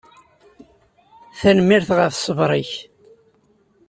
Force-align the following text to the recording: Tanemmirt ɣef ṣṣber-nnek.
Tanemmirt 1.39 1.89
ɣef 1.97 2.13
ṣṣber-nnek. 2.17 2.71